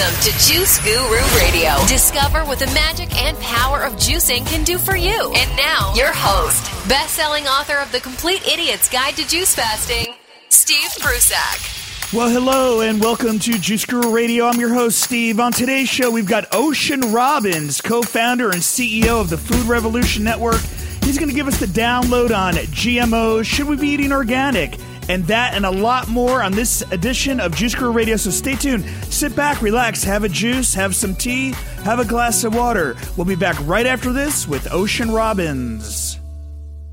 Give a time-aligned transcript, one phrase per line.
[0.00, 1.72] Welcome to Juice Guru Radio.
[1.86, 5.30] Discover what the magic and power of juicing can do for you.
[5.36, 10.14] And now, your host, best-selling author of The Complete Idiot's Guide to Juice Fasting,
[10.48, 12.14] Steve Prussack.
[12.14, 14.46] Well, hello and welcome to Juice Guru Radio.
[14.46, 15.38] I'm your host, Steve.
[15.38, 20.24] On today's show, we've got Ocean Robbins, co founder and CEO of the Food Revolution
[20.24, 20.62] Network.
[21.02, 23.44] He's going to give us the download on GMOs.
[23.44, 24.78] Should we be eating organic?
[25.10, 28.16] And that and a lot more on this edition of Juice Guru Radio.
[28.16, 28.84] So stay tuned.
[29.12, 31.50] Sit back, relax, have a juice, have some tea,
[31.82, 32.94] have a glass of water.
[33.16, 36.20] We'll be back right after this with Ocean Robbins.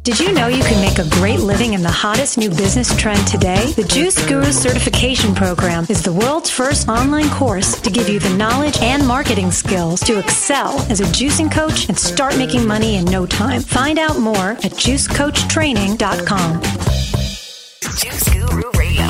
[0.02, 3.28] Did you know you can make a great living in the hottest new business trend
[3.28, 3.74] today?
[3.74, 8.36] The Juice Guru Certification Program is the world's first online course to give you the
[8.36, 13.06] knowledge and marketing skills to excel as a juicing coach and start making money in
[13.06, 13.62] no time.
[13.62, 17.17] Find out more at juicecoachtraining.com.
[17.96, 19.08] Juice Guru Radio.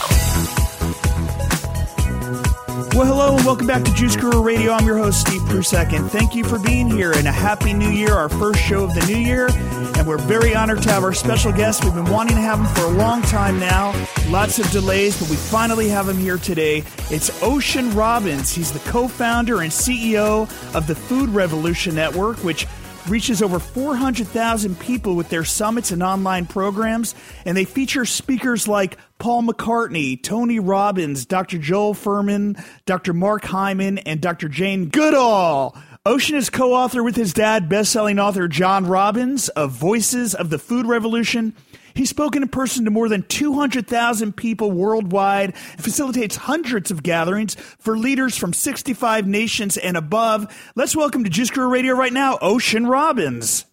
[2.94, 4.72] Well, hello and welcome back to Juice Guru Radio.
[4.72, 7.90] I'm your host, Steve Prussack, and thank you for being here and a happy new
[7.90, 9.50] year, our first show of the new year.
[9.98, 11.84] And we're very honored to have our special guest.
[11.84, 13.94] We've been wanting to have him for a long time now.
[14.30, 16.84] Lots of delays, but we finally have him here today.
[17.10, 18.54] It's Ocean Robbins.
[18.54, 20.44] He's the co founder and CEO
[20.76, 22.68] of the Food Revolution Network, which
[23.10, 28.98] reaches over 400,000 people with their summits and online programs, and they feature speakers like
[29.18, 31.58] Paul McCartney, Tony Robbins, Dr.
[31.58, 33.14] Joel Fuhrman, Dr.
[33.14, 34.50] Mark Hyman, and Dr.
[34.50, 35.76] Jane Goodall.
[36.06, 40.50] Ocean is co author with his dad, best selling author John Robbins of Voices of
[40.50, 41.54] the Food Revolution
[41.98, 47.56] He's spoken in person to more than 200,000 people worldwide and facilitates hundreds of gatherings
[47.56, 50.72] for leaders from 65 nations and above.
[50.76, 53.66] Let's welcome to Juice Guru Radio right now, Ocean Robbins.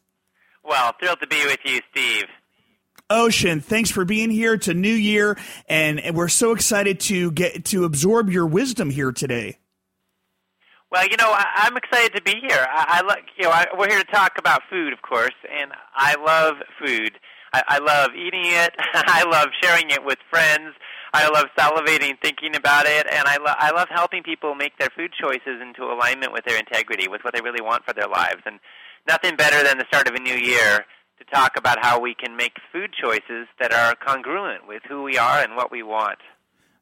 [0.64, 2.24] Well, thrilled to be with you, Steve.
[3.10, 4.54] Ocean, thanks for being here.
[4.54, 5.36] It's a new year,
[5.68, 9.58] and we're so excited to get to absorb your wisdom here today.
[10.90, 12.66] Well, you know, I, am excited to be here.
[12.70, 16.14] I, I you know, I, we're here to talk about food, of course, and I
[16.24, 17.18] love food.
[17.54, 18.74] I, I love eating it.
[18.94, 20.74] I love sharing it with friends.
[21.12, 24.88] I love salivating thinking about it, and I, lo- I love helping people make their
[24.96, 28.42] food choices into alignment with their integrity, with what they really want for their lives.
[28.44, 28.58] And
[29.06, 30.84] nothing better than the start of a new year
[31.20, 35.16] to talk about how we can make food choices that are congruent with who we
[35.16, 36.18] are and what we want.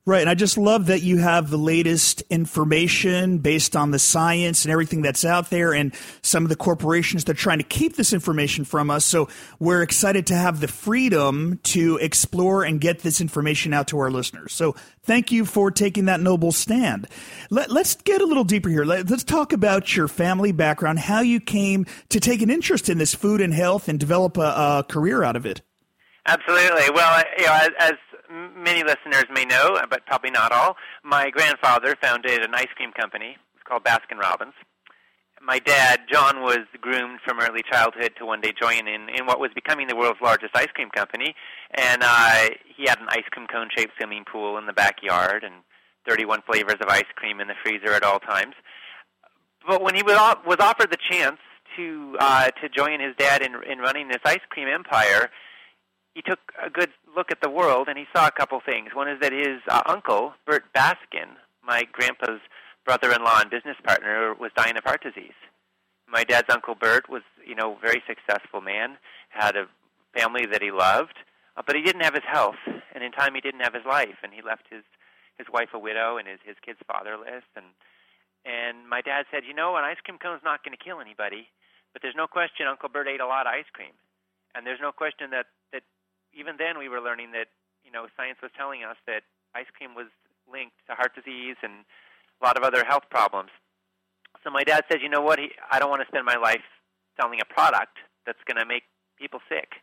[0.04, 0.20] Right.
[0.20, 4.72] And I just love that you have the latest information based on the science and
[4.72, 8.12] everything that's out there and some of the corporations that are trying to keep this
[8.12, 9.04] information from us.
[9.04, 9.28] So
[9.60, 14.10] we're excited to have the freedom to explore and get this information out to our
[14.10, 14.52] listeners.
[14.52, 14.74] So
[15.04, 17.06] thank you for taking that noble stand.
[17.48, 18.84] Let, us get a little deeper here.
[18.84, 22.98] Let, us talk about your family background, how you came to take an interest in
[22.98, 24.40] this food and health and develop a,
[24.80, 25.62] a career out of it.
[26.26, 26.90] Absolutely.
[26.90, 27.92] Well, you know, as, as
[28.32, 33.36] many listeners may know, but probably not all, my grandfather founded an ice cream company.
[33.54, 34.54] It's called Baskin Robbins.
[35.40, 39.40] My dad, John, was groomed from early childhood to one day join in, in what
[39.40, 41.34] was becoming the world's largest ice cream company.
[41.74, 45.54] And uh, he had an ice cream cone shaped swimming pool in the backyard and
[46.08, 48.54] 31 flavors of ice cream in the freezer at all times.
[49.66, 51.38] But when he was, was offered the chance
[51.76, 55.30] to uh, to join his dad in, in running this ice cream empire,
[56.14, 58.90] he took a good look at the world and he saw a couple things.
[58.94, 62.40] One is that his uh, uncle, Bert Baskin, my grandpa's
[62.84, 65.36] brother-in-law and business partner, was dying of heart disease.
[66.08, 68.98] My dad's uncle Bert was, you know, very successful man,
[69.30, 69.66] had a
[70.12, 71.16] family that he loved,
[71.56, 72.60] uh, but he didn't have his health,
[72.94, 74.82] and in time he didn't have his life, and he left his
[75.38, 77.64] his wife a widow and his his kids fatherless, and
[78.44, 81.48] and my dad said, you know, an ice cream cone's not going to kill anybody,
[81.92, 83.96] but there's no question Uncle Bert ate a lot of ice cream,
[84.54, 85.46] and there's no question that
[86.34, 87.48] even then we were learning that
[87.84, 89.22] you know science was telling us that
[89.54, 90.08] ice cream was
[90.50, 91.84] linked to heart disease and
[92.40, 93.50] a lot of other health problems.
[94.42, 95.38] So my dad said, you know what?
[95.38, 96.66] He, I don't want to spend my life
[97.20, 98.82] selling a product that's going to make
[99.18, 99.78] people sick.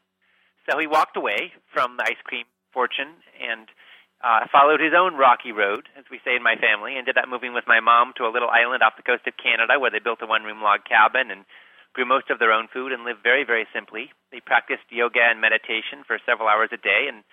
[0.69, 3.71] So he walked away from the ice cream fortune and
[4.19, 7.53] uh, followed his own rocky road, as we say in my family, ended up moving
[7.53, 10.19] with my mom to a little island off the coast of Canada where they built
[10.21, 11.47] a one room log cabin and
[11.93, 14.11] grew most of their own food, and lived very, very simply.
[14.31, 17.23] They practiced yoga and meditation for several hours a day, and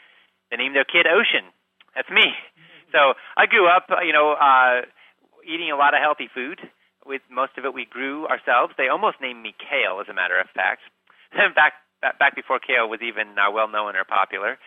[0.50, 1.53] they named their kid Ocean.
[1.94, 2.32] That's me.
[2.93, 4.87] So I grew up, you know, uh,
[5.44, 6.61] eating a lot of healthy food.
[7.05, 8.75] With most of it, we grew ourselves.
[8.76, 10.82] They almost named me Kale, as a matter of fact.
[11.55, 11.75] back
[12.19, 14.59] back before kale was even uh, well known or popular.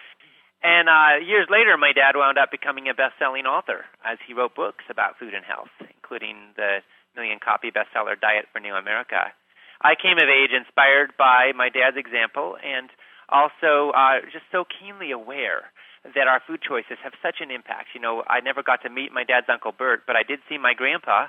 [0.62, 4.56] And uh, years later, my dad wound up becoming a best-selling author as he wrote
[4.56, 6.84] books about food and health, including the
[7.16, 9.32] million-copy bestseller Diet for New America.
[9.82, 12.90] I came of age inspired by my dad's example and
[13.30, 15.72] also uh, just so keenly aware
[16.04, 17.96] that our food choices have such an impact.
[17.96, 20.58] You know, I never got to meet my dad's Uncle Bert, but I did see
[20.58, 21.28] my grandpa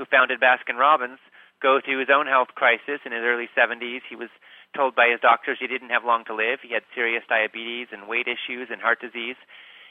[0.00, 1.20] who founded Baskin Robbins,
[1.60, 4.00] go through his own health crisis in his early 70s.
[4.08, 4.32] He was
[4.74, 6.64] told by his doctors he didn't have long to live.
[6.64, 9.36] He had serious diabetes and weight issues and heart disease.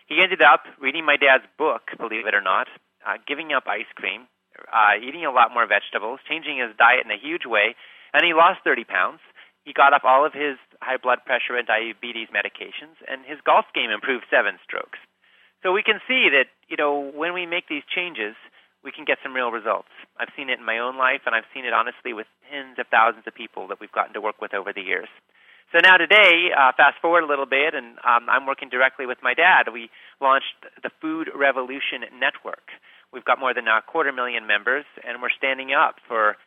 [0.09, 2.65] He ended up reading my dad's book, believe it or not,
[3.05, 4.25] uh, giving up ice cream,
[4.73, 7.77] uh, eating a lot more vegetables, changing his diet in a huge way,
[8.13, 9.19] and he lost 30 pounds.
[9.63, 13.65] He got off all of his high blood pressure and diabetes medications, and his golf
[13.75, 14.97] game improved seven strokes.
[15.61, 18.35] So we can see that, you know, when we make these changes,
[18.83, 19.91] we can get some real results.
[20.15, 22.87] I've seen it in my own life, and I've seen it honestly with tens of
[22.87, 25.09] thousands of people that we've gotten to work with over the years.
[25.71, 29.19] So now today, uh, fast forward a little bit, and um, I'm working directly with
[29.21, 29.69] my dad.
[29.71, 32.73] We launched the Food Revolution Network.
[33.13, 36.37] We've got more than a quarter million members, and we're standing up for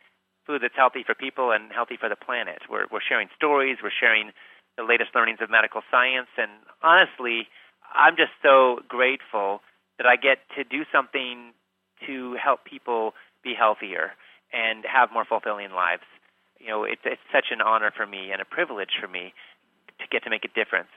[0.47, 2.63] food that's healthy for people and healthy for the planet.
[2.69, 4.33] We're, we're sharing stories, we're sharing
[4.77, 6.51] the latest learnings of medical science, and
[6.83, 7.49] honestly,
[7.95, 9.61] I'm just so grateful
[9.99, 11.53] that I get to do something
[12.07, 13.13] to help people
[13.45, 14.13] be healthier
[14.53, 16.03] and have more fulfilling lives.
[16.59, 19.35] You know, it's it's such an honor for me and a privilege for me
[19.99, 20.91] to get to make a difference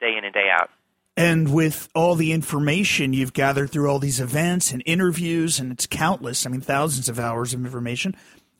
[0.00, 0.70] day in and day out.
[1.16, 5.86] And with all the information you've gathered through all these events and interviews, and it's
[5.86, 8.14] countless, I mean, thousands of hours of information,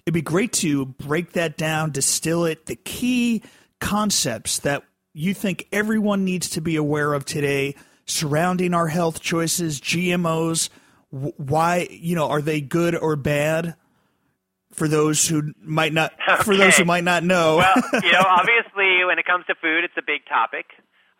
[0.06, 3.42] it'd be great to break that down, distill it, the key
[3.80, 7.74] concepts that you think everyone needs to be aware of today
[8.06, 10.68] surrounding our health choices, GMOs,
[11.10, 13.74] why you know are they good or bad?
[14.72, 16.42] For those who might not okay.
[16.42, 17.56] for those who might not know.
[17.56, 20.66] Well you know obviously when it comes to food it's a big topic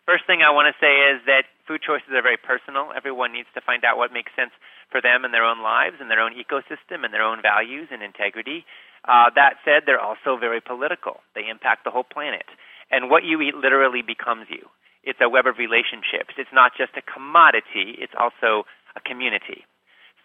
[0.07, 2.95] first thing i want to say is that food choices are very personal.
[2.95, 4.55] Everyone needs to find out what makes sense
[4.89, 8.01] for them and their own lives and their own ecosystem and their own values and
[8.01, 8.63] integrity.
[9.03, 11.19] Uh, that said they're also very political.
[11.35, 12.47] They impact the whole planet.
[12.89, 14.71] And what you eat literally becomes you.
[15.03, 16.39] It's a web of relationships.
[16.39, 17.99] It's not just a commodity.
[17.99, 18.63] It's also
[18.95, 19.67] a community.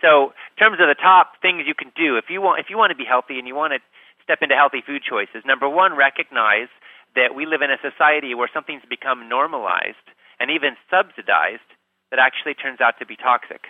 [0.00, 2.79] So, in terms of the top things you can do, if you want, if you
[2.79, 3.79] want to be healthy and you want to
[4.23, 6.67] step into healthy food choices, number one, recognize
[7.14, 10.06] that we live in a society where something's become normalized
[10.41, 11.69] and even subsidized
[12.11, 13.64] that actually turns out to be toxic.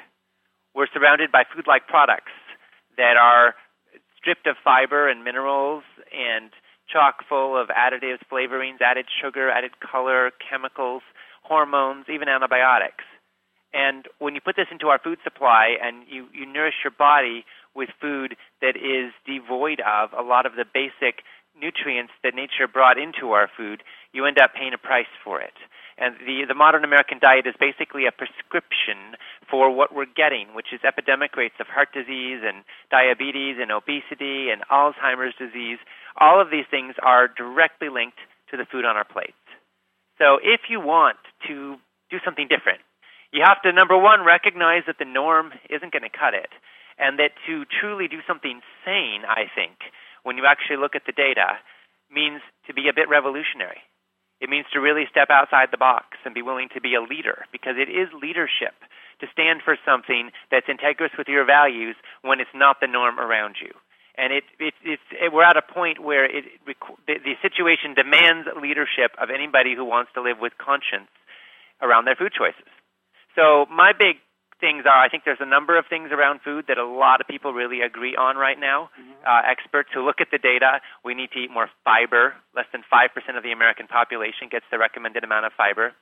[0.75, 2.33] We're surrounded by food-like products
[2.97, 3.55] that are
[4.17, 6.51] stripped of fiber and minerals and
[6.89, 11.03] chock full of additives, flavorings, added sugar, added color, chemicals,
[11.43, 13.05] hormones, even antibiotics.
[13.75, 17.45] And when you put this into our food supply and you, you nourish your body
[17.75, 21.25] with food that is devoid of a lot of the basic
[21.59, 23.83] nutrients that nature brought into our food,
[24.13, 25.55] you end up paying a price for it.
[25.99, 29.15] And the, the modern American diet is basically a prescription
[29.49, 34.49] for what we're getting, which is epidemic rates of heart disease and diabetes and obesity
[34.49, 35.79] and Alzheimer's disease.
[36.19, 38.19] All of these things are directly linked
[38.51, 39.37] to the food on our plates.
[40.19, 41.77] So if you want to
[42.11, 42.81] do something different,
[43.33, 46.53] you have to, number one, recognize that the norm isn't going to cut it.
[46.99, 49.81] And that to truly do something sane, I think,
[50.23, 51.59] when you actually look at the data,
[52.11, 53.81] means to be a bit revolutionary.
[54.41, 57.47] It means to really step outside the box and be willing to be a leader
[57.53, 58.75] because it is leadership
[59.23, 63.57] to stand for something that's integrous with your values when it's not the norm around
[63.63, 63.71] you.
[64.19, 66.75] And it, it, it's, it, we're at a point where it, the,
[67.23, 71.09] the situation demands leadership of anybody who wants to live with conscience
[71.81, 72.69] around their food choices.
[73.39, 74.19] So my big
[74.63, 77.27] things are I think there's a number of things around food that a lot of
[77.27, 78.95] people really agree on right now.
[78.95, 79.27] Mm-hmm.
[79.27, 82.39] Uh, experts who look at the data, we need to eat more fiber.
[82.55, 85.93] Less than 5% of the American population gets the recommended amount of fiber.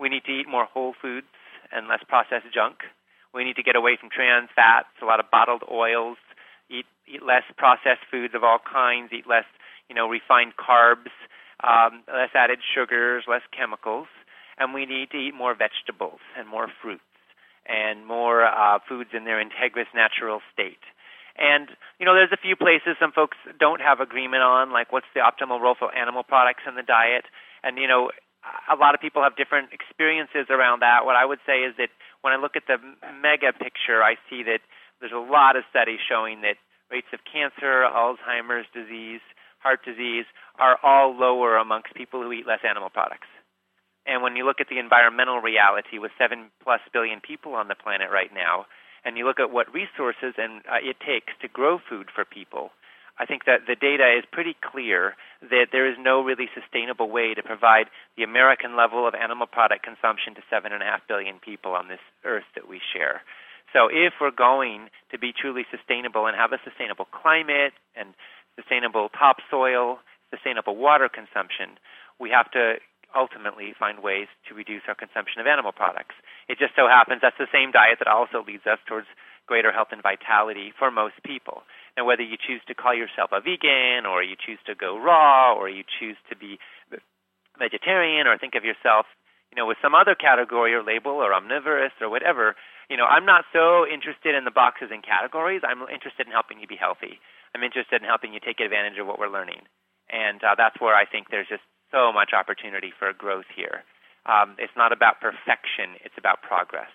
[0.00, 1.28] We need to eat more whole foods
[1.70, 2.88] and less processed junk.
[3.36, 6.16] We need to get away from trans fats, a lot of bottled oils,
[6.72, 9.46] eat eat less processed foods of all kinds, eat less,
[9.88, 11.12] you know, refined carbs,
[11.60, 14.08] um, less added sugars, less chemicals
[14.60, 17.02] and we need to eat more vegetables and more fruits
[17.68, 20.82] and more uh, foods in their integrous natural state.
[21.38, 21.68] And
[22.00, 25.20] you know, there's a few places some folks don't have agreement on, like what's the
[25.20, 27.24] optimal role for animal products in the diet.
[27.62, 28.10] And you know,
[28.70, 31.04] a lot of people have different experiences around that.
[31.04, 31.90] What I would say is that
[32.22, 32.78] when I look at the
[33.22, 34.60] mega picture, I see that
[35.00, 36.58] there's a lot of studies showing that
[36.90, 39.20] rates of cancer, Alzheimer's disease,
[39.60, 40.24] heart disease
[40.58, 43.28] are all lower amongst people who eat less animal products.
[44.08, 47.76] And when you look at the environmental reality with seven plus billion people on the
[47.76, 48.64] planet right now,
[49.04, 52.72] and you look at what resources and uh, it takes to grow food for people,
[53.20, 57.34] I think that the data is pretty clear that there is no really sustainable way
[57.34, 57.86] to provide
[58.16, 61.88] the American level of animal product consumption to seven and a half billion people on
[61.88, 63.22] this earth that we share.
[63.74, 68.14] So if we're going to be truly sustainable and have a sustainable climate and
[68.56, 69.98] sustainable topsoil,
[70.30, 71.76] sustainable water consumption,
[72.18, 72.78] we have to
[73.16, 76.14] ultimately find ways to reduce our consumption of animal products.
[76.48, 79.08] It just so happens that's the same diet that also leads us towards
[79.48, 81.64] greater health and vitality for most people.
[81.96, 85.56] And whether you choose to call yourself a vegan, or you choose to go raw,
[85.56, 86.60] or you choose to be
[87.58, 89.08] vegetarian, or think of yourself,
[89.50, 92.54] you know, with some other category or label, or omnivorous, or whatever,
[92.92, 95.64] you know, I'm not so interested in the boxes and categories.
[95.64, 97.20] I'm interested in helping you be healthy.
[97.56, 99.64] I'm interested in helping you take advantage of what we're learning,
[100.12, 103.84] and uh, that's where I think there's just so much opportunity for growth here.
[104.26, 106.90] Um, it's not about perfection; it's about progress.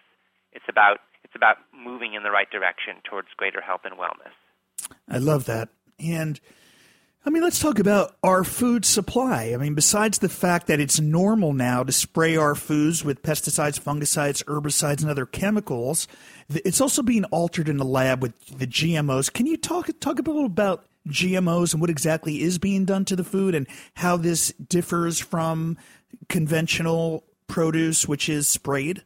[0.52, 4.36] It's about it's about moving in the right direction towards greater health and wellness.
[5.10, 5.70] I love that.
[6.00, 6.40] And
[7.26, 9.52] I mean, let's talk about our food supply.
[9.54, 13.80] I mean, besides the fact that it's normal now to spray our foods with pesticides,
[13.80, 16.08] fungicides, herbicides, and other chemicals,
[16.50, 19.32] it's also being altered in the lab with the GMOs.
[19.32, 23.15] Can you talk talk a little about GMOs and what exactly is being done to
[23.15, 25.77] the food and how this differs from
[26.29, 29.03] conventional produce, which is sprayed?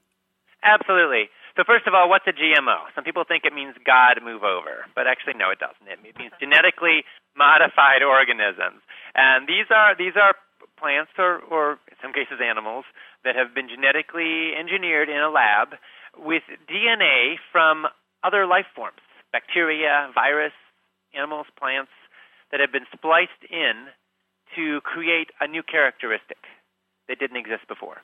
[0.64, 1.30] Absolutely.
[1.56, 2.94] So first of all, what's a GMO?
[2.94, 5.90] Some people think it means God move over, but actually no, it doesn't.
[5.90, 7.02] It means genetically
[7.36, 8.86] modified organisms,
[9.16, 10.38] and these are these are
[10.78, 12.86] plants or, or in some cases animals
[13.26, 15.74] that have been genetically engineered in a lab
[16.14, 17.90] with DNA from
[18.24, 19.02] other life forms,
[19.34, 20.54] bacteria, virus,
[21.18, 21.92] animals, plants
[22.52, 23.90] that have been spliced in
[24.56, 26.38] to create a new characteristic
[27.08, 27.98] that didn't exist before.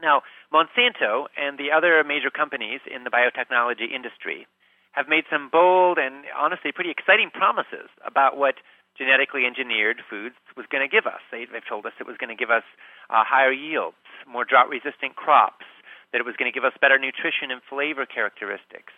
[0.00, 4.46] Now, Monsanto and the other major companies in the biotechnology industry
[4.92, 8.56] have made some bold and honestly pretty exciting promises about what
[8.96, 11.20] genetically engineered foods was going to give us.
[11.32, 12.64] They've told us it was going to give us
[13.08, 13.96] uh, higher yields,
[14.28, 15.64] more drought resistant crops,
[16.12, 18.92] that it was going to give us better nutrition and flavor characteristics,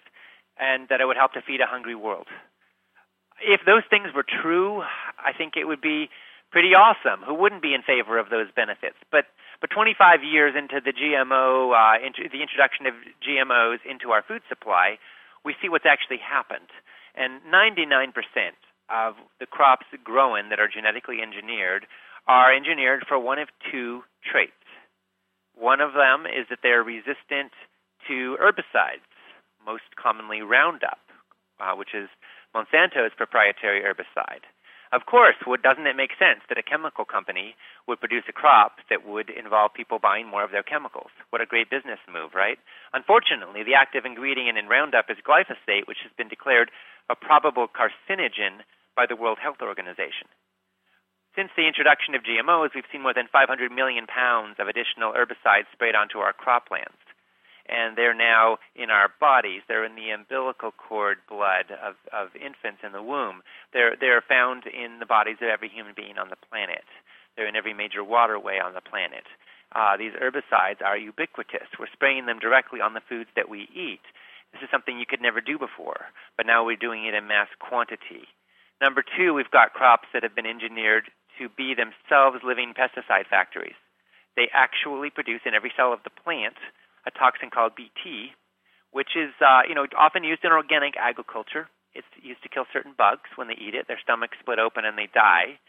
[0.58, 2.26] and that it would help to feed a hungry world.
[3.42, 6.08] If those things were true, I think it would be
[6.50, 7.22] pretty awesome.
[7.26, 8.96] Who wouldn't be in favor of those benefits?
[9.10, 9.26] But
[9.60, 14.42] but 25 years into the GMO, uh, into the introduction of GMOs into our food
[14.48, 14.98] supply,
[15.44, 16.68] we see what's actually happened.
[17.14, 18.12] And 99%
[18.90, 21.86] of the crops grown that are genetically engineered
[22.26, 24.52] are engineered for one of two traits.
[25.54, 27.52] One of them is that they're resistant
[28.08, 29.06] to herbicides,
[29.64, 31.00] most commonly Roundup,
[31.60, 32.08] uh, which is
[32.54, 34.46] Monsanto's proprietary herbicide.
[34.94, 37.58] Of course, doesn't it make sense that a chemical company
[37.90, 41.10] would produce a crop that would involve people buying more of their chemicals?
[41.30, 42.62] What a great business move, right?
[42.94, 46.70] Unfortunately, the active ingredient in Roundup is glyphosate, which has been declared
[47.10, 48.62] a probable carcinogen
[48.94, 50.30] by the World Health Organization.
[51.34, 55.66] Since the introduction of GMOs, we've seen more than 500 million pounds of additional herbicides
[55.74, 57.02] sprayed onto our croplands
[57.68, 59.62] and they're now in our bodies.
[59.68, 63.42] They're in the umbilical cord blood of, of infants in the womb.
[63.72, 66.84] They're, they're found in the bodies of every human being on the planet.
[67.36, 69.24] They're in every major waterway on the planet.
[69.74, 71.66] Uh, these herbicides are ubiquitous.
[71.78, 74.04] We're spraying them directly on the foods that we eat.
[74.52, 77.48] This is something you could never do before, but now we're doing it in mass
[77.58, 78.30] quantity.
[78.80, 83.74] Number two, we've got crops that have been engineered to be themselves living pesticide factories.
[84.36, 86.54] They actually produce in every cell of the plant
[87.06, 88.32] a toxin called BT,
[88.90, 91.68] which is uh, you know often used in organic agriculture.
[91.94, 93.86] It's used to kill certain bugs when they eat it.
[93.86, 95.62] Their stomachs split open and they die.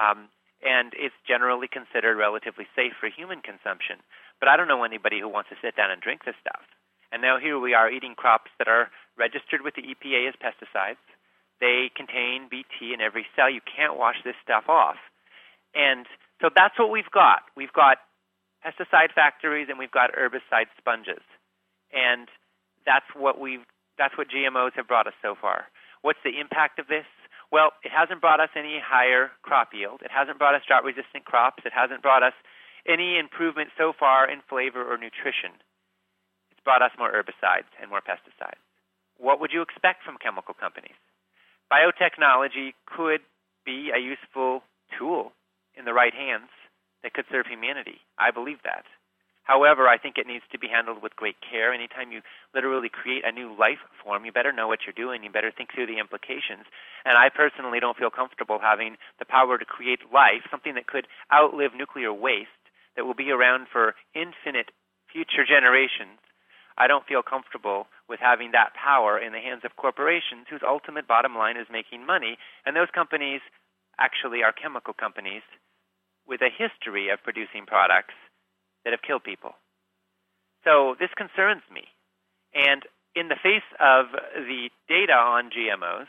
[0.00, 0.32] Um,
[0.64, 4.00] and it's generally considered relatively safe for human consumption.
[4.40, 6.64] But I don't know anybody who wants to sit down and drink this stuff.
[7.12, 11.00] And now here we are eating crops that are registered with the EPA as pesticides.
[11.60, 13.50] They contain BT in every cell.
[13.50, 14.96] You can't wash this stuff off.
[15.74, 16.06] And
[16.40, 17.42] so that's what we've got.
[17.56, 17.98] We've got
[18.64, 21.22] pesticide factories and we've got herbicide sponges.
[21.92, 22.28] And
[22.84, 23.64] that's what we've
[23.96, 25.66] that's what GMOs have brought us so far.
[26.02, 27.06] What's the impact of this?
[27.50, 30.02] Well, it hasn't brought us any higher crop yield.
[30.04, 31.64] It hasn't brought us drought resistant crops.
[31.66, 32.34] It hasn't brought us
[32.86, 35.58] any improvement so far in flavor or nutrition.
[36.52, 38.62] It's brought us more herbicides and more pesticides.
[39.18, 40.96] What would you expect from chemical companies?
[41.72, 43.20] Biotechnology could
[43.66, 44.62] be a useful
[44.96, 45.32] tool
[45.74, 46.48] in the right hands
[47.02, 48.00] that could serve humanity.
[48.18, 48.84] I believe that.
[49.48, 51.72] However, I think it needs to be handled with great care.
[51.72, 52.20] Anytime you
[52.54, 55.24] literally create a new life form, you better know what you're doing.
[55.24, 56.68] You better think through the implications.
[57.06, 61.08] And I personally don't feel comfortable having the power to create life, something that could
[61.32, 62.52] outlive nuclear waste,
[62.94, 64.68] that will be around for infinite
[65.10, 66.20] future generations.
[66.76, 71.08] I don't feel comfortable with having that power in the hands of corporations whose ultimate
[71.08, 72.36] bottom line is making money.
[72.66, 73.40] And those companies
[73.98, 75.42] actually are chemical companies
[76.28, 78.14] with a history of producing products
[78.84, 79.56] that have killed people.
[80.64, 81.88] So this concerns me.
[82.54, 82.82] And
[83.16, 86.06] in the face of the data on GMOs,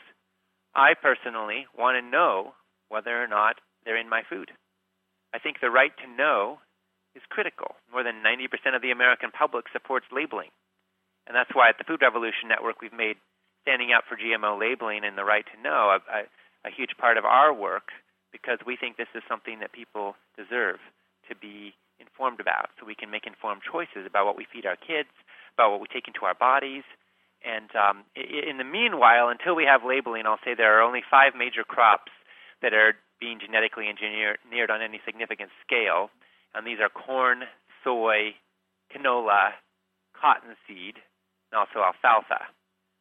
[0.74, 2.54] I personally want to know
[2.88, 4.52] whether or not they're in my food.
[5.34, 6.58] I think the right to know
[7.14, 7.74] is critical.
[7.90, 10.50] More than 90% of the American public supports labeling.
[11.26, 13.16] And that's why at the Food Revolution Network we've made
[13.62, 16.20] standing up for GMO labeling and the right to know a, a,
[16.68, 17.90] a huge part of our work
[18.32, 20.78] because we think this is something that people deserve
[21.28, 24.76] to be informed about so we can make informed choices about what we feed our
[24.76, 25.12] kids,
[25.54, 26.84] about what we take into our bodies.
[27.44, 31.32] And um, in the meanwhile, until we have labeling, I'll say there are only five
[31.36, 32.12] major crops
[32.62, 36.10] that are being genetically engineered on any significant scale,
[36.54, 37.44] and these are corn,
[37.84, 38.36] soy,
[38.92, 39.56] canola,
[40.16, 41.00] cottonseed,
[41.52, 42.48] and also alfalfa.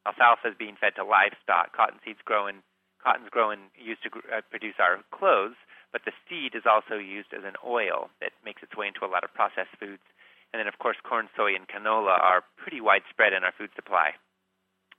[0.07, 1.75] Alfalfa is being fed to livestock.
[1.75, 2.63] Cottonseed's growing,
[3.03, 5.57] cotton's growing used to uh, produce our clothes,
[5.91, 9.09] but the seed is also used as an oil that makes its way into a
[9.09, 10.03] lot of processed foods.
[10.51, 14.17] And then, of course, corn, soy, and canola are pretty widespread in our food supply.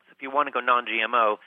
[0.06, 1.38] So if you want to go non-GMO,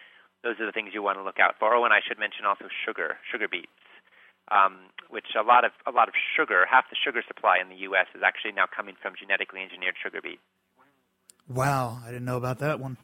[0.44, 1.74] those are the things you want to look out for.
[1.74, 3.72] Oh, and I should mention also sugar, sugar beets,
[4.52, 7.80] um, which a lot of a lot of sugar, half the sugar supply in the
[7.88, 8.08] U.S.
[8.14, 10.44] is actually now coming from genetically engineered sugar beets.
[11.48, 12.98] Wow, I didn't know about that one.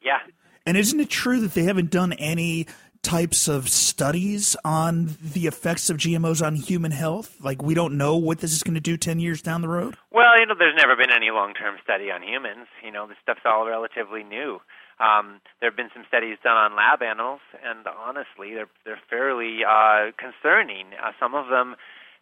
[0.00, 0.24] Yeah.
[0.66, 2.66] And isn't it true that they haven't done any
[3.02, 7.36] types of studies on the effects of GMOs on human health?
[7.40, 9.96] Like we don't know what this is going to do 10 years down the road?
[10.10, 12.68] Well, you know, there's never been any long-term study on humans.
[12.84, 14.60] You know, this stuff's all relatively new.
[15.00, 19.64] Um, there have been some studies done on lab animals, and honestly, they're they're fairly
[19.66, 20.94] uh, concerning.
[20.94, 21.74] Uh, some of them,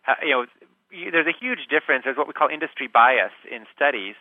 [0.09, 0.47] uh, you know,
[1.12, 2.04] there's a huge difference.
[2.04, 4.14] There's what we call industry bias in studies.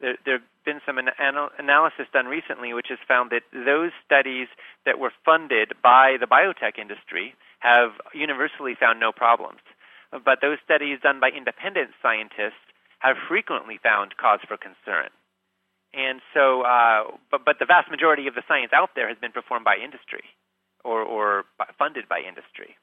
[0.00, 1.10] There, have been some an-
[1.58, 4.48] analysis done recently, which has found that those studies
[4.84, 9.60] that were funded by the biotech industry have universally found no problems.
[10.12, 12.60] But those studies done by independent scientists
[12.98, 15.08] have frequently found cause for concern.
[15.94, 19.32] And so, uh, but, but the vast majority of the science out there has been
[19.32, 20.24] performed by industry
[20.84, 21.44] or, or
[21.78, 22.76] funded by industry.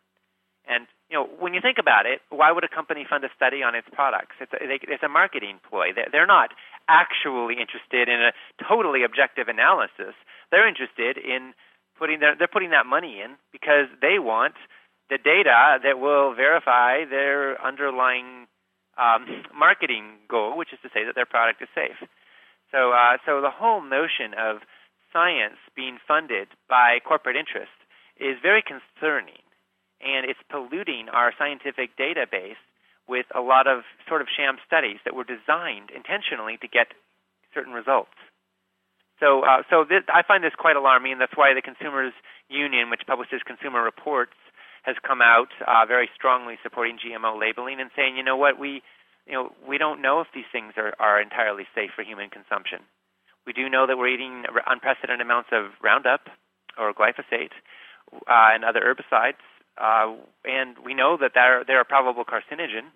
[0.68, 3.62] And you know, when you think about it, why would a company fund a study
[3.62, 4.36] on its products?
[4.40, 5.92] It's a, it's a marketing ploy.
[5.94, 6.52] They're not
[6.88, 10.16] actually interested in a totally objective analysis.
[10.52, 11.54] They're interested in
[11.98, 14.56] putting their, they're putting that money in because they want
[15.10, 18.48] the data that will verify their underlying
[18.98, 21.98] um, marketing goal, which is to say that their product is safe.
[22.72, 24.62] So, uh, so the whole notion of
[25.12, 27.74] science being funded by corporate interest
[28.20, 29.46] is very concerning,
[30.02, 32.62] and it's polluting our scientific database
[33.08, 36.94] with a lot of sort of sham studies that were designed intentionally to get
[37.54, 38.16] certain results.
[39.20, 42.14] So, uh, so this, I find this quite alarming, and that's why the Consumers
[42.50, 44.36] Union, which publishes consumer reports,
[44.84, 48.84] has come out uh, very strongly supporting GMO labeling and saying, you know what, we
[49.26, 52.80] you know, we don't know if these things are, are entirely safe for human consumption.
[53.46, 56.28] We do know that we're eating unprecedented amounts of Roundup
[56.78, 57.56] or glyphosate
[58.12, 59.44] uh, and other herbicides,
[59.78, 60.14] uh,
[60.46, 62.92] and we know that they're, they're a probable carcinogen.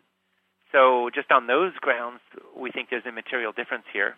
[0.72, 2.20] So, just on those grounds,
[2.56, 4.16] we think there's a material difference here.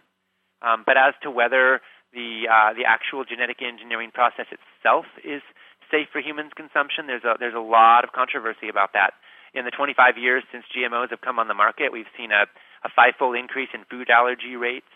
[0.61, 1.79] Um, but as to whether
[2.11, 5.45] the uh, the actual genetic engineering process itself is
[5.91, 9.13] safe for humans' consumption, there's a there's a lot of controversy about that
[9.53, 12.45] in the 25 years since GMOs have come on the market, we've seen a,
[12.85, 14.89] a five-fold increase in food allergy rates.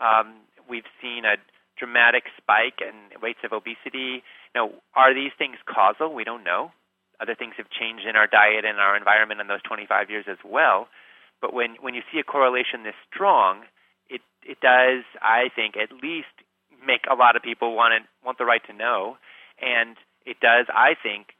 [0.00, 0.34] Um,
[0.68, 1.36] we've seen a
[1.78, 4.22] dramatic spike in rates of obesity.
[4.54, 6.14] Now, are these things causal?
[6.14, 6.72] We don't know.
[7.20, 10.38] Other things have changed in our diet and our environment in those 25 years as
[10.44, 10.88] well.
[11.40, 13.62] But when when you see a correlation this strong,
[14.08, 16.32] it it does, I think, at least
[16.86, 19.16] make a lot of people want to, want the right to know,
[19.60, 19.96] and
[20.26, 21.32] it does, I think,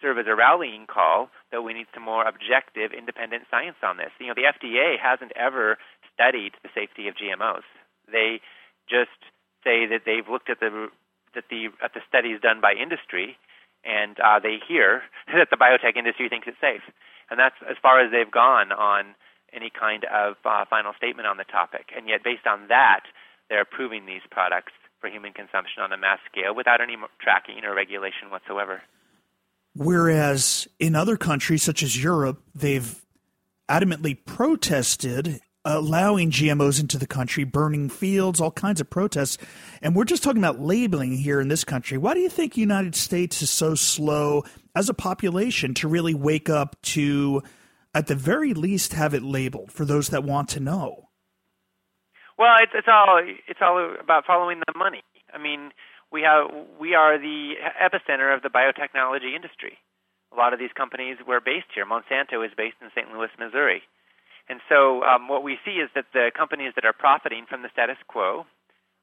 [0.00, 4.10] serve as a rallying call that we need some more objective, independent science on this.
[4.18, 5.78] You know, the FDA hasn't ever
[6.12, 7.66] studied the safety of GMOs.
[8.10, 8.42] They
[8.90, 9.14] just
[9.62, 10.90] say that they've looked at the
[11.34, 13.38] that the at the studies done by industry,
[13.84, 16.82] and uh, they hear that the biotech industry thinks it's safe,
[17.30, 19.14] and that's as far as they've gone on
[19.52, 21.92] any kind of uh, final statement on the topic.
[21.96, 23.04] And yet, based on that,
[23.48, 27.74] they're approving these products for human consumption on a mass scale without any tracking or
[27.74, 28.82] regulation whatsoever.
[29.74, 33.02] Whereas in other countries, such as Europe, they've
[33.68, 39.38] adamantly protested allowing GMOs into the country, burning fields, all kinds of protests.
[39.80, 41.98] And we're just talking about labeling here in this country.
[41.98, 44.44] Why do you think United States is so slow
[44.74, 47.42] as a population to really wake up to,
[47.94, 51.08] at the very least, have it labeled for those that want to know?
[52.38, 55.04] Well, it's, it's all it's all about following the money.
[55.32, 55.70] I mean,
[56.10, 59.78] we have we are the epicenter of the biotechnology industry.
[60.32, 61.84] A lot of these companies were based here.
[61.84, 63.12] Monsanto is based in St.
[63.12, 63.82] Louis, Missouri.
[64.48, 67.70] And so um, what we see is that the companies that are profiting from the
[67.72, 68.44] status quo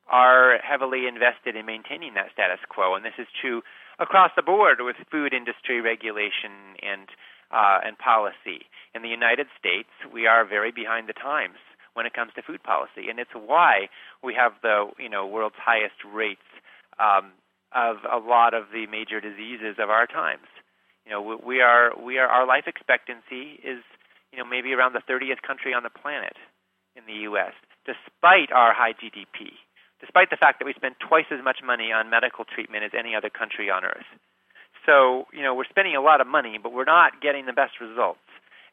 [0.10, 3.62] are heavily invested in maintaining that status quo, and this is true
[4.00, 7.08] across the board with food industry regulation and
[7.52, 8.70] uh, and policy.
[8.94, 11.58] In the United States, we are very behind the times
[11.94, 13.90] when it comes to food policy, and it's why
[14.24, 16.46] we have the you know world's highest rates
[17.00, 17.32] um,
[17.74, 20.48] of a lot of the major diseases of our times.
[21.06, 23.84] You know, we are we are our life expectancy is
[24.32, 26.36] you know maybe around the 30th country on the planet
[26.96, 27.54] in the U.S.
[27.86, 29.56] Despite our high GDP,
[30.00, 33.16] despite the fact that we spend twice as much money on medical treatment as any
[33.16, 34.10] other country on earth.
[34.86, 37.82] So you know we're spending a lot of money, but we're not getting the best
[37.82, 38.24] results.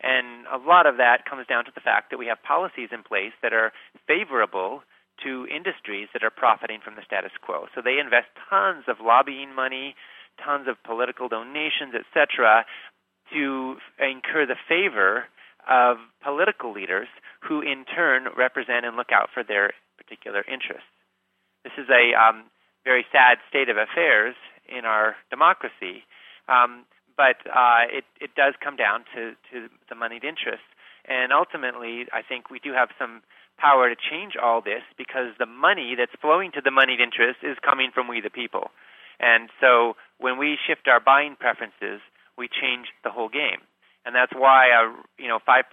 [0.03, 3.03] And a lot of that comes down to the fact that we have policies in
[3.03, 3.73] place that are
[4.07, 4.83] favorable
[5.25, 7.67] to industries that are profiting from the status quo.
[7.75, 9.97] So they invest tons of lobbying money,
[10.45, 12.67] tons of political donations, etc.,
[13.33, 15.25] to incur the favor
[15.69, 17.09] of political leaders
[17.41, 20.89] who in turn represent and look out for their particular interests.
[21.65, 22.45] This is a um,
[22.85, 24.35] very sad state of affairs
[24.69, 26.07] in our democracy,
[26.49, 26.85] um,
[27.17, 30.67] but uh, it, it does come down to, to the moneyed interests.
[31.09, 33.23] And ultimately, I think we do have some
[33.59, 37.57] power to change all this because the money that's flowing to the moneyed interest is
[37.65, 38.71] coming from we the people.
[39.19, 42.01] And so when we shift our buying preferences,
[42.37, 43.65] we change the whole game.
[44.07, 45.67] And that's why uh, you know 5%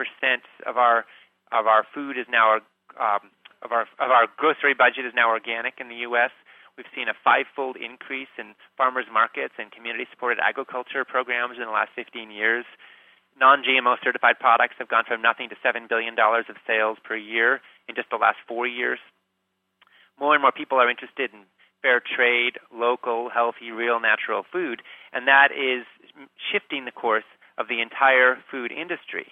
[0.65, 1.05] of our
[1.53, 2.65] of our food is now
[2.99, 3.29] um,
[3.61, 6.33] of our of our grocery budget is now organic in the US.
[6.75, 11.91] We've seen a five-fold increase in farmers markets and community-supported agriculture programs in the last
[11.93, 12.65] 15 years.
[13.39, 17.93] Non-GMO certified products have gone from nothing to $7 billion of sales per year in
[17.93, 18.97] just the last four years.
[20.19, 21.45] More and more people are interested in
[21.83, 25.85] fair trade, local, healthy, real, natural food, and that is
[26.51, 29.27] shifting the course of the entire food industry.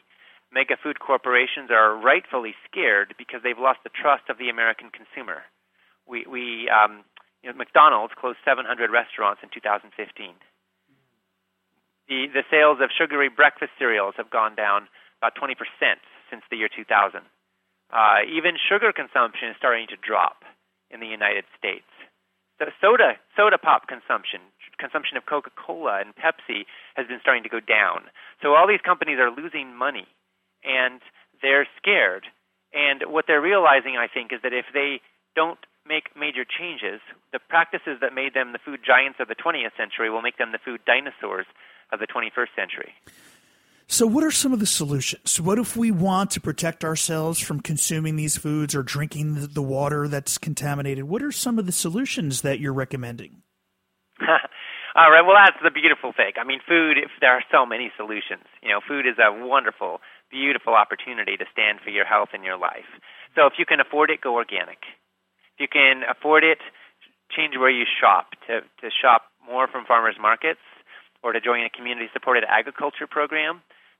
[0.51, 5.47] Mega food corporations are rightfully scared because they've lost the trust of the American consumer.
[6.07, 7.03] We, we um,
[7.41, 9.95] you know, McDonald's closed 700 restaurants in 2015.
[12.09, 14.87] The, the sales of sugary breakfast cereals have gone down
[15.21, 15.55] about 20%
[16.29, 17.21] since the year 2000.
[17.91, 20.43] Uh, even sugar consumption is starting to drop
[20.89, 21.87] in the United States.
[22.61, 24.39] So soda soda pop consumption,
[24.77, 28.05] consumption of Coca-Cola and Pepsi has been starting to go down.
[28.37, 30.05] So all these companies are losing money,
[30.63, 31.01] and
[31.41, 32.29] they're scared.
[32.71, 35.01] And what they're realizing, I think, is that if they
[35.35, 35.57] don't
[35.89, 37.01] make major changes,
[37.33, 40.51] the practices that made them the food giants of the 20th century will make them
[40.51, 41.49] the food dinosaurs
[41.91, 42.93] of the 21st century.
[43.91, 45.41] So, what are some of the solutions?
[45.41, 50.07] What if we want to protect ourselves from consuming these foods or drinking the water
[50.07, 51.03] that's contaminated?
[51.03, 53.43] What are some of the solutions that you're recommending?
[54.95, 55.27] All right.
[55.27, 56.31] Well, that's the beautiful thing.
[56.39, 56.97] I mean, food.
[56.97, 59.99] If there are so many solutions, you know, food is a wonderful,
[60.31, 62.87] beautiful opportunity to stand for your health and your life.
[63.35, 64.79] So, if you can afford it, go organic.
[65.59, 66.59] If you can afford it,
[67.35, 70.63] change where you shop to to shop more from farmers markets
[71.23, 73.59] or to join a community-supported agriculture program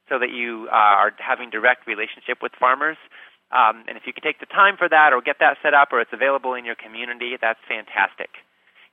[0.10, 2.98] so that you uh, are having direct relationship with farmers.
[3.52, 5.92] Um, and if you can take the time for that or get that set up
[5.92, 8.32] or it's available in your community, that's fantastic.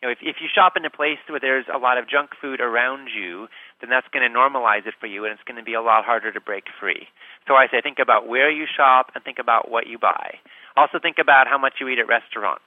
[0.03, 2.31] You know, if, if you shop in a place where there's a lot of junk
[2.39, 3.47] food around you,
[3.81, 6.05] then that's going to normalize it for you and it's going to be a lot
[6.05, 7.07] harder to break free.
[7.47, 10.39] So I say think about where you shop and think about what you buy.
[10.77, 12.67] Also think about how much you eat at restaurants.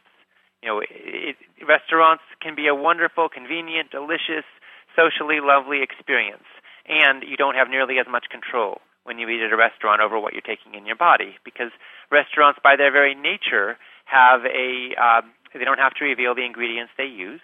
[0.63, 4.47] You know, it, restaurants can be a wonderful, convenient, delicious,
[4.95, 6.47] socially lovely experience
[6.87, 10.19] and you don't have nearly as much control when you eat at a restaurant over
[10.19, 11.71] what you're taking in your body because
[12.11, 16.91] restaurants by their very nature have a um, they don't have to reveal the ingredients
[16.97, 17.41] they use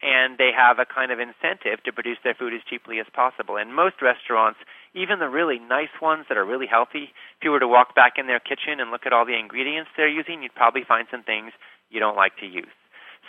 [0.00, 3.56] and they have a kind of incentive to produce their food as cheaply as possible.
[3.56, 4.60] And most restaurants
[4.94, 8.14] even the really nice ones that are really healthy if you were to walk back
[8.16, 11.22] in their kitchen and look at all the ingredients they're using you'd probably find some
[11.22, 11.52] things
[11.90, 12.72] you don't like to use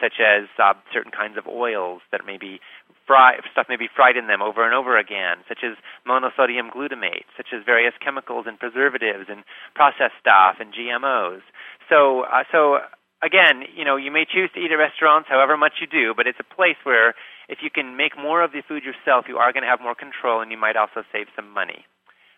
[0.01, 2.59] such as uh, certain kinds of oils that may be
[3.05, 7.25] fry, stuff may be fried in them over and over again, such as monosodium glutamate,
[7.35, 11.41] such as various chemicals and preservatives and processed stuff and GMOs.
[11.89, 12.85] So, uh, so
[13.21, 16.27] again, you know, you may choose to eat at restaurants, however much you do, but
[16.27, 17.15] it's a place where
[17.49, 19.95] if you can make more of the food yourself, you are going to have more
[19.95, 21.85] control, and you might also save some money.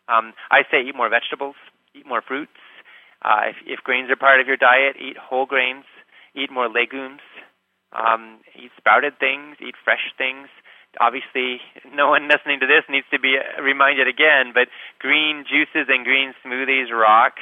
[0.07, 1.55] Um, I say eat more vegetables,
[1.93, 2.57] eat more fruits.
[3.21, 5.85] Uh, if, if grains are part of your diet, eat whole grains,
[6.33, 7.21] eat more legumes,
[7.93, 10.47] um, eat sprouted things, eat fresh things.
[10.99, 11.59] Obviously,
[11.93, 14.67] no one listening to this needs to be reminded again, but
[14.99, 17.35] green juices and green smoothies rock.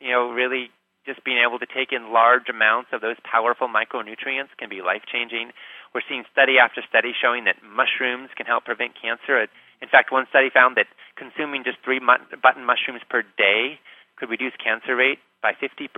[0.00, 0.70] You know, really
[1.06, 5.04] just being able to take in large amounts of those powerful micronutrients can be life
[5.06, 5.52] changing.
[5.94, 9.46] We're seeing study after study showing that mushrooms can help prevent cancer.
[9.82, 13.78] In fact, one study found that consuming just three button mushrooms per day
[14.16, 15.92] could reduce cancer rate by 50%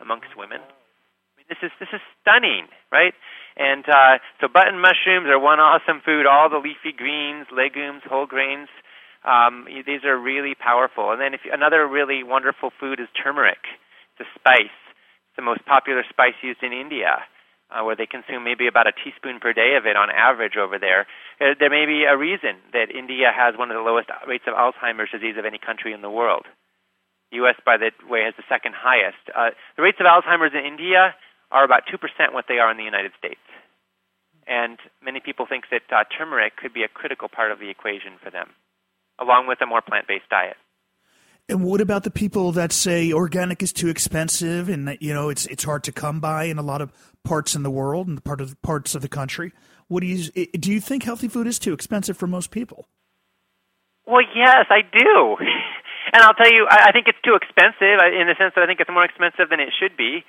[0.00, 0.60] amongst women
[1.48, 3.14] this is this is stunning, right?
[3.56, 6.26] And uh, so button mushrooms are one awesome food.
[6.26, 8.68] All the leafy greens, legumes, whole grains,
[9.24, 11.10] um, these are really powerful.
[11.12, 13.64] And then if another really wonderful food is turmeric.
[14.18, 14.76] the spice.
[15.28, 17.24] It's the most popular spice used in India.
[17.70, 20.78] uh, where they consume maybe about a teaspoon per day of it on average over
[20.78, 21.06] there,
[21.40, 24.54] uh, there may be a reason that India has one of the lowest rates of
[24.54, 26.46] Alzheimer's disease of any country in the world.
[27.34, 29.18] The U.S., by the way, has the second highest.
[29.34, 31.14] Uh, the rates of Alzheimer's in India
[31.50, 31.98] are about 2%
[32.32, 33.40] what they are in the United States.
[34.46, 38.12] And many people think that uh, turmeric could be a critical part of the equation
[38.22, 38.50] for them,
[39.20, 40.56] along with a more plant based diet.
[41.48, 45.28] And what about the people that say organic is too expensive and that you know
[45.28, 48.22] it's it's hard to come by in a lot of parts in the world and
[48.24, 49.52] part of parts of the country?
[49.86, 50.72] What do you do?
[50.72, 52.88] You think healthy food is too expensive for most people?
[54.06, 55.36] Well, yes, I do.
[56.12, 58.66] and I'll tell you, I, I think it's too expensive in the sense that I
[58.66, 60.24] think it's more expensive than it should be.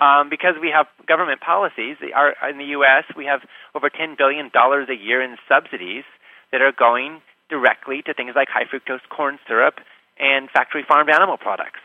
[0.00, 2.00] Um, because we have government policies.
[2.14, 6.04] Our, in the U.S., we have over $10 billion a year in subsidies
[6.52, 9.76] that are going directly to things like high fructose corn syrup
[10.18, 11.84] and factory farmed animal products.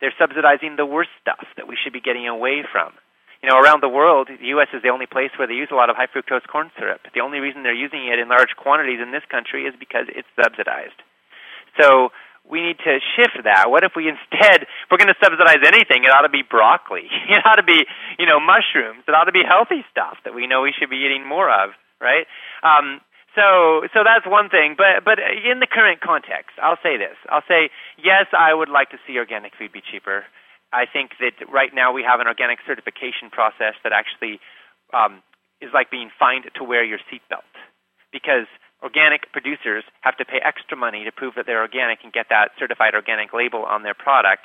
[0.00, 2.92] They're subsidizing the worst stuff that we should be getting away from.
[3.42, 4.68] You know, around the world, the U.S.
[4.72, 7.02] is the only place where they use a lot of high fructose corn syrup.
[7.12, 10.28] The only reason they're using it in large quantities in this country is because it's
[10.34, 10.96] subsidized.
[11.78, 12.08] So
[12.44, 13.72] we need to shift that.
[13.72, 17.08] What if we instead, if we're going to subsidize anything, it ought to be broccoli.
[17.28, 17.84] It ought to be,
[18.18, 19.02] you know, mushrooms.
[19.08, 21.72] It ought to be healthy stuff that we know we should be eating more of,
[22.00, 22.28] right?
[22.62, 23.00] Um,
[23.34, 24.76] so, so that's one thing.
[24.76, 27.16] But, but in the current context, I'll say this.
[27.32, 30.22] I'll say, yes, I would like to see organic food be cheaper.
[30.70, 34.38] I think that right now we have an organic certification process that actually
[34.92, 35.22] um,
[35.60, 37.48] is like being fined to wear your seatbelt
[38.12, 38.46] because
[38.84, 42.52] organic producers have to pay extra money to prove that they're organic and get that
[42.60, 44.44] certified organic label on their product.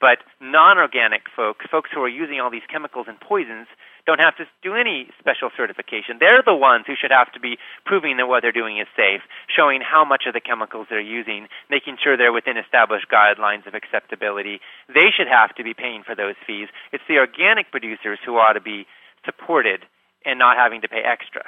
[0.00, 3.66] But non-organic folks, folks who are using all these chemicals and poisons,
[4.06, 6.22] don't have to do any special certification.
[6.22, 9.26] They're the ones who should have to be proving that what they're doing is safe,
[9.50, 13.74] showing how much of the chemicals they're using, making sure they're within established guidelines of
[13.74, 14.60] acceptability.
[14.86, 16.68] They should have to be paying for those fees.
[16.92, 18.86] It's the organic producers who ought to be
[19.26, 19.82] supported
[20.24, 21.42] and not having to pay extra.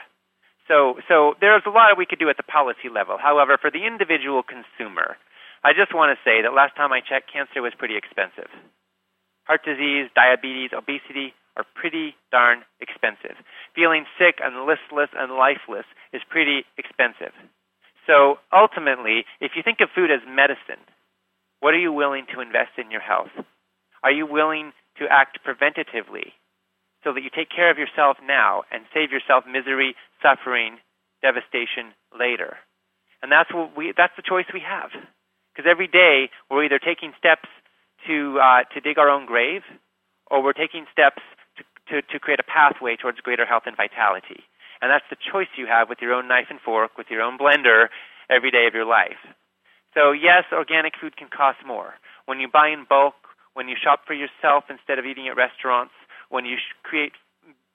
[0.70, 3.18] So, so there's a lot we could do at the policy level.
[3.18, 5.18] However, for the individual consumer,
[5.66, 8.46] I just want to say that last time I checked, cancer was pretty expensive.
[9.50, 13.34] Heart disease, diabetes, obesity are pretty darn expensive.
[13.74, 17.34] Feeling sick and listless and lifeless is pretty expensive.
[18.06, 20.78] So ultimately, if you think of food as medicine,
[21.58, 23.34] what are you willing to invest in your health?
[24.06, 24.70] Are you willing
[25.02, 26.30] to act preventatively
[27.04, 30.78] so that you take care of yourself now and save yourself misery, suffering,
[31.22, 32.56] devastation later.
[33.22, 34.90] And that's what we that's the choice we have.
[35.52, 37.48] Because every day we're either taking steps
[38.06, 39.62] to uh, to dig our own grave
[40.30, 41.20] or we're taking steps
[41.58, 44.46] to, to, to create a pathway towards greater health and vitality.
[44.80, 47.36] And that's the choice you have with your own knife and fork, with your own
[47.36, 47.88] blender
[48.30, 49.20] every day of your life.
[49.92, 51.94] So yes, organic food can cost more.
[52.24, 53.14] When you buy in bulk,
[53.52, 55.92] when you shop for yourself instead of eating at restaurants,
[56.30, 57.12] when you create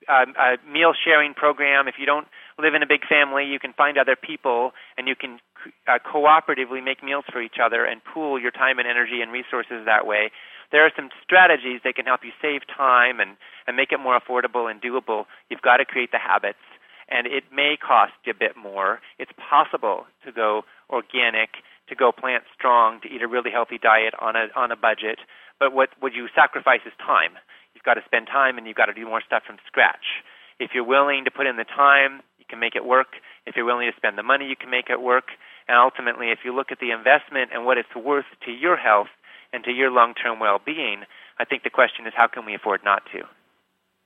[0.09, 3.73] um, a meal sharing program, if you don't live in a big family, you can
[3.73, 5.39] find other people and you can
[5.87, 9.85] uh, cooperatively make meals for each other and pool your time and energy and resources
[9.85, 10.31] that way.
[10.71, 13.37] There are some strategies that can help you save time and,
[13.67, 15.25] and make it more affordable and doable.
[15.49, 16.63] You've got to create the habits,
[17.07, 18.99] and it may cost you a bit more.
[19.19, 24.15] It's possible to go organic, to go plant strong, to eat a really healthy diet
[24.19, 25.19] on a on a budget.
[25.59, 27.37] But what what you sacrifice is time
[27.85, 30.23] got to spend time and you've got to do more stuff from scratch.
[30.59, 33.21] If you're willing to put in the time, you can make it work.
[33.45, 35.25] If you're willing to spend the money, you can make it work.
[35.67, 39.07] And ultimately, if you look at the investment and what it's worth to your health
[39.51, 41.03] and to your long-term well-being,
[41.39, 43.23] I think the question is how can we afford not to?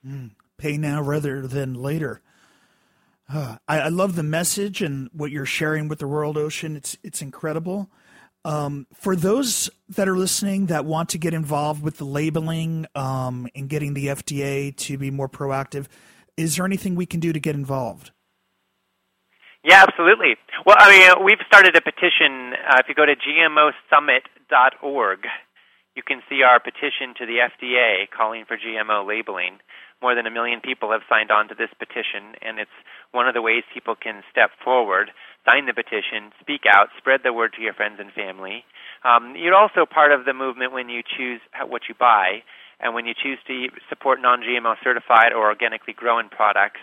[0.06, 2.22] Mm, pay now rather than later.
[3.32, 6.76] Uh, I, I, love the message and what you're sharing with the World Ocean.
[6.76, 7.90] It's it's incredible.
[8.44, 13.46] Um, for those that are listening that want to get involved with the labeling um,
[13.54, 15.86] and getting the FDA to be more proactive,
[16.36, 18.12] is there anything we can do to get involved?
[19.62, 20.38] Yeah, absolutely.
[20.64, 22.54] Well, I mean, we've started a petition.
[22.54, 25.18] Uh, if you go to gmosummit.org,
[25.94, 29.58] you can see our petition to the FDA calling for GMO labeling.
[30.00, 32.70] More than a million people have signed on to this petition, and it's
[33.12, 35.10] one of the ways people can step forward
[35.44, 38.64] sign the petition, speak out, spread the word to your friends and family.
[39.04, 42.42] Um, you're also part of the movement when you choose what you buy,
[42.80, 46.80] and when you choose to support non-GMO certified or organically grown products.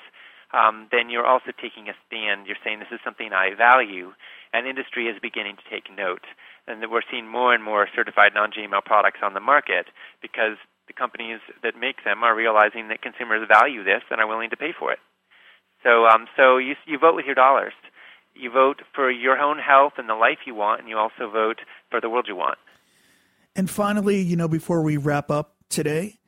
[0.53, 2.47] Um, then you're also taking a stand.
[2.47, 4.13] You're saying this is something I value,
[4.53, 6.23] and industry is beginning to take note.
[6.67, 9.87] And we're seeing more and more certified non-GMO products on the market
[10.21, 10.55] because
[10.87, 14.57] the companies that make them are realizing that consumers value this and are willing to
[14.57, 14.99] pay for it.
[15.83, 17.73] So, um, so you, you vote with your dollars
[18.39, 21.59] you vote for your own health and the life you want, and you also vote
[21.89, 22.57] for the world you want.
[23.55, 26.19] And finally, you know, before we wrap up today,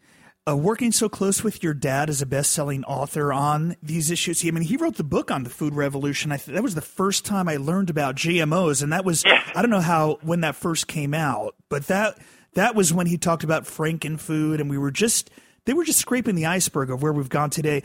[0.49, 4.43] uh, working so close with your dad as a best-selling author on these issues.
[4.45, 6.31] I mean, he wrote the book on the food revolution.
[6.31, 9.61] I th- that was the first time I learned about GMOs, and that was I
[9.61, 12.17] don't know how when that first came out, but that
[12.53, 15.29] that was when he talked about frankenfood, and we were just
[15.65, 17.83] they were just scraping the iceberg of where we've gone today.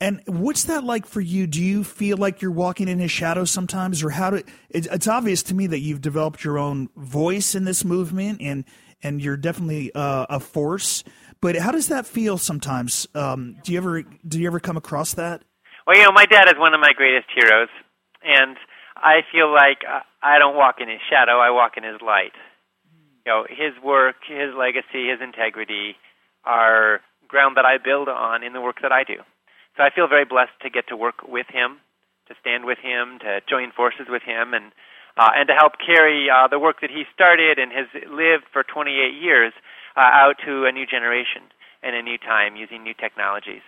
[0.00, 1.46] And what's that like for you?
[1.46, 4.36] Do you feel like you're walking in his shadow sometimes, or how do?
[4.70, 8.64] It, it's obvious to me that you've developed your own voice in this movement, and
[9.02, 11.04] and you're definitely uh, a force.
[11.40, 13.06] But how does that feel sometimes?
[13.14, 15.42] Um, do you ever do you ever come across that?
[15.86, 17.68] Well, you know, my dad is one of my greatest heroes,
[18.22, 18.56] and
[18.96, 19.78] I feel like
[20.22, 22.32] I don't walk in his shadow; I walk in his light.
[23.26, 25.96] You know, his work, his legacy, his integrity
[26.44, 27.00] are
[27.34, 29.18] ground that I build on in the work that I do.
[29.74, 31.82] So I feel very blessed to get to work with him,
[32.30, 34.70] to stand with him, to join forces with him, and
[35.18, 38.66] uh, and to help carry uh, the work that he started and has lived for
[38.66, 39.54] 28 years
[39.94, 41.46] uh, out to a new generation
[41.86, 43.62] and a new time using new technologies.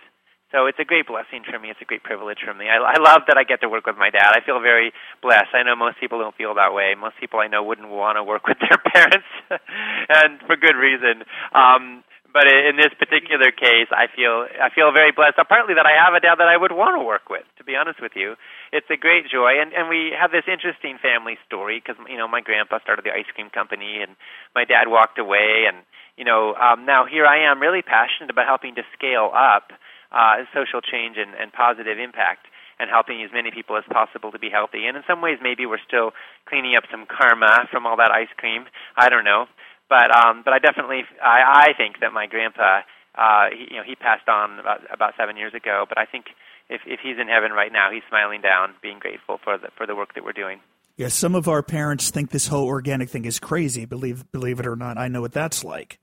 [0.51, 1.71] So it's a great blessing for me.
[1.71, 2.67] It's a great privilege for me.
[2.71, 4.31] I, I love that I get to work with my dad.
[4.31, 5.51] I feel very blessed.
[5.51, 6.95] I know most people don't feel that way.
[6.95, 9.27] Most people I know wouldn't want to work with their parents,
[10.07, 11.23] and for good reason.
[11.51, 12.03] Um,
[12.37, 15.41] but in this particular case, I feel I feel very blessed.
[15.49, 17.41] Partly that I have a dad that I would want to work with.
[17.57, 18.37] To be honest with you,
[18.69, 22.29] it's a great joy, and and we have this interesting family story because you know
[22.29, 24.13] my grandpa started the ice cream company, and
[24.53, 25.81] my dad walked away, and
[26.13, 29.73] you know um, now here I am, really passionate about helping to scale up
[30.13, 32.45] uh, social change and, and positive impact
[32.77, 34.85] and helping as many people as possible to be healthy.
[34.85, 36.13] And in some ways, maybe we're still
[36.45, 38.65] cleaning up some karma from all that ice cream.
[38.95, 39.49] I don't know.
[39.89, 42.81] But um, but I definitely I, I think that my grandpa
[43.15, 45.85] uh, he, you know he passed on about about seven years ago.
[45.87, 46.25] But I think
[46.69, 49.87] if if he's in heaven right now, he's smiling down, being grateful for the for
[49.87, 50.59] the work that we're doing.
[50.97, 53.85] Yeah, some of our parents think this whole organic thing is crazy.
[53.85, 55.99] Believe believe it or not, I know what that's like.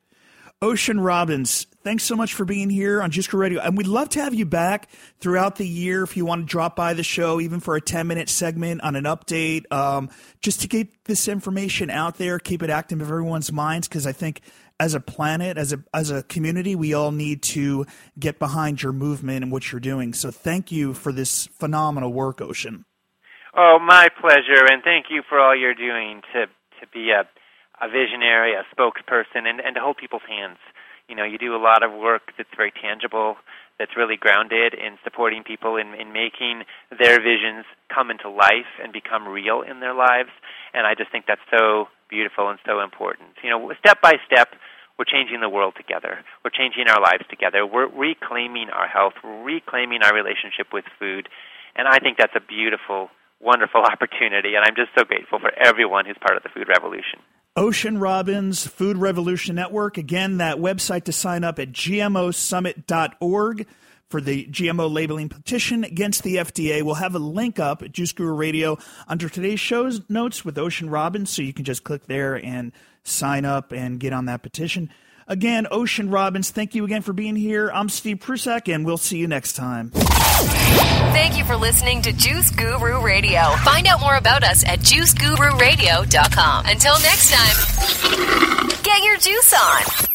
[0.64, 3.60] Ocean Robbins, thanks so much for being here on Juice Guru Radio.
[3.60, 4.88] And we'd love to have you back
[5.20, 8.06] throughout the year if you want to drop by the show, even for a 10
[8.06, 10.08] minute segment on an update, um,
[10.40, 14.12] just to keep this information out there, keep it active in everyone's minds, because I
[14.12, 14.40] think
[14.80, 17.84] as a planet, as a as a community, we all need to
[18.18, 20.14] get behind your movement and what you're doing.
[20.14, 22.86] So thank you for this phenomenal work, Ocean.
[23.54, 26.46] Oh, my pleasure, and thank you for all you're doing to
[26.80, 27.28] to be a
[27.84, 30.56] a visionary, a spokesperson, and, and to hold people's hands.
[31.08, 33.36] You know, you do a lot of work that's very tangible,
[33.78, 38.92] that's really grounded in supporting people in, in making their visions come into life and
[38.92, 40.32] become real in their lives.
[40.72, 43.36] And I just think that's so beautiful and so important.
[43.44, 44.56] You know, step by step,
[44.96, 46.24] we're changing the world together.
[46.40, 47.66] We're changing our lives together.
[47.66, 49.14] We're reclaiming our health.
[49.22, 51.28] We're reclaiming our relationship with food.
[51.76, 53.10] And I think that's a beautiful,
[53.42, 54.54] wonderful opportunity.
[54.54, 57.20] And I'm just so grateful for everyone who's part of the food revolution.
[57.56, 59.96] Ocean Robbins Food Revolution Network.
[59.96, 63.66] Again, that website to sign up at gmosummit.org
[64.08, 66.82] for the GMO labeling petition against the FDA.
[66.82, 70.90] We'll have a link up at Juice Guru Radio under today's show's notes with Ocean
[70.90, 72.72] Robbins, so you can just click there and
[73.04, 74.90] sign up and get on that petition.
[75.26, 77.70] Again, Ocean Robbins, thank you again for being here.
[77.70, 79.90] I'm Steve Prussack, and we'll see you next time.
[79.90, 83.40] Thank you for listening to Juice Guru Radio.
[83.64, 86.66] Find out more about us at juicegururadio.com.
[86.66, 90.13] Until next time, get your juice on.